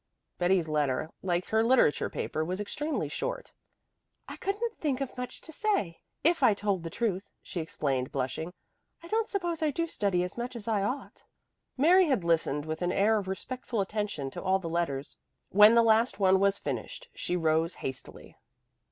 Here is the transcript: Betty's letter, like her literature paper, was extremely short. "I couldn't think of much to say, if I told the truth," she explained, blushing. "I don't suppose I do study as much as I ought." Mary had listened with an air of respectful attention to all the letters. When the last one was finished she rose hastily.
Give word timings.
Betty's 0.39 0.67
letter, 0.67 1.11
like 1.21 1.45
her 1.49 1.63
literature 1.63 2.09
paper, 2.09 2.43
was 2.43 2.59
extremely 2.59 3.07
short. 3.07 3.53
"I 4.27 4.35
couldn't 4.35 4.79
think 4.79 4.99
of 4.99 5.15
much 5.15 5.41
to 5.41 5.51
say, 5.51 6.01
if 6.23 6.41
I 6.41 6.55
told 6.55 6.81
the 6.81 6.89
truth," 6.89 7.29
she 7.43 7.61
explained, 7.61 8.11
blushing. 8.11 8.51
"I 9.03 9.07
don't 9.09 9.29
suppose 9.29 9.61
I 9.61 9.69
do 9.69 9.85
study 9.85 10.23
as 10.23 10.39
much 10.39 10.55
as 10.55 10.67
I 10.67 10.81
ought." 10.81 11.23
Mary 11.77 12.07
had 12.07 12.23
listened 12.23 12.65
with 12.65 12.81
an 12.81 12.91
air 12.91 13.19
of 13.19 13.27
respectful 13.27 13.79
attention 13.79 14.31
to 14.31 14.41
all 14.41 14.57
the 14.57 14.67
letters. 14.67 15.17
When 15.49 15.75
the 15.75 15.83
last 15.83 16.19
one 16.19 16.39
was 16.39 16.57
finished 16.57 17.09
she 17.13 17.37
rose 17.37 17.75
hastily. 17.75 18.35